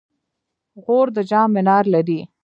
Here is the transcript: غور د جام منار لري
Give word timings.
غور 0.83 1.07
د 1.15 1.17
جام 1.29 1.49
منار 1.55 1.85
لري 1.93 2.19